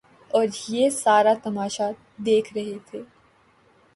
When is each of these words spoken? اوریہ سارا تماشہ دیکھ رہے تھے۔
اوریہ 0.31 0.89
سارا 0.93 1.33
تماشہ 1.43 1.87
دیکھ 2.25 2.49
رہے 2.53 2.77
تھے۔ 2.85 3.01